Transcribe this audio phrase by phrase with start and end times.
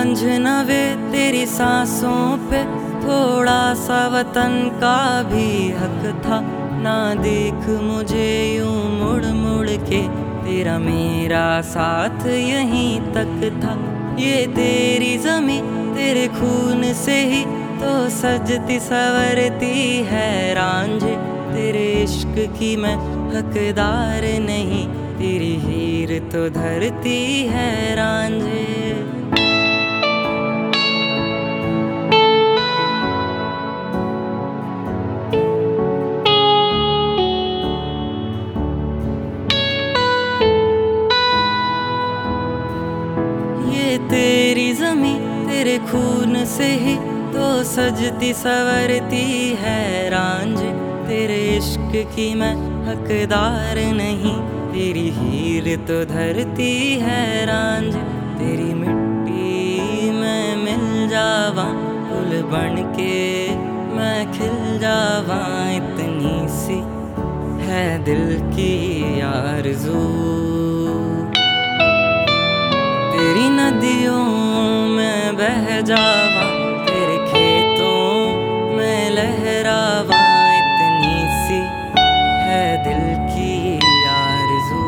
[0.00, 2.60] रांझ नवे तेरी सांसों पे
[3.00, 6.38] थोड़ा सा वतन का भी हक था।
[6.80, 10.00] ना देख मुझे यूँ मुड़ मुड़ के
[10.44, 13.74] तेरा मेरा साथ यहीं तक था।
[14.20, 15.58] ये तेरी जमी
[15.94, 17.44] तेरे खून से ही
[17.82, 19.76] तो सजती सवरती
[20.08, 22.96] है रांझ। तेरे इश्क की मैं
[23.36, 24.86] हकदार नहीं,
[25.18, 27.94] तेरी हीर तो धरती है
[45.60, 46.94] तेरे खून से ही
[47.32, 49.24] तो सजती सवरती
[49.58, 50.58] है रांझ।
[51.08, 52.52] तेरे इश्क की मैं
[52.86, 54.32] हकदार नहीं,
[54.72, 57.92] तेरी हीर तो धरती है रांझ।
[58.38, 61.66] तेरी मिट्टी में मिल जावा,
[62.08, 63.18] फूल बन के
[63.96, 66.80] मैं खिल जावा। इतनी सी
[67.66, 70.59] है दिल की आरज़ू।
[75.80, 76.44] जावा
[76.86, 80.20] तेरे खेतों में लहरावा,
[80.58, 81.60] इतनी सी
[82.46, 83.52] है दिल की
[84.10, 84.84] आरज़ू।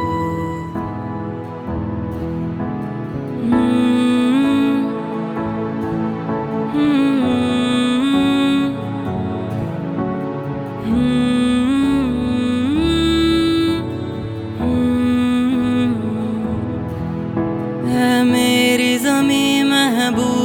[17.89, 20.42] है मेरी जमी महबूब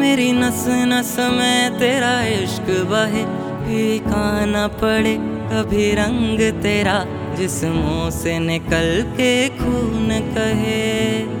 [0.00, 3.24] मेरी नस नस में तेरा इश्क बहे।
[3.64, 5.14] फीका न पड़े
[5.50, 6.98] कभी रंग तेरा
[7.36, 11.40] जिस्मों से निकल के खून कहे।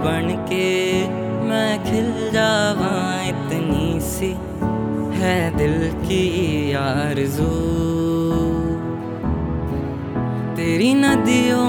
[0.00, 1.08] बन के
[1.44, 4.30] मैं खिल जावा इतनी सी,
[5.20, 7.48] है दिल की आरज़ू।
[10.56, 11.66] तेरी नदियों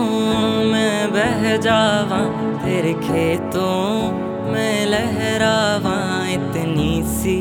[0.64, 2.20] में बह जावा,
[2.66, 4.12] तेरे खेतों
[4.52, 7.38] में लहरावा इतनी सी,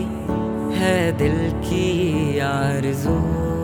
[0.77, 3.60] है दिल की यार आरज़ू।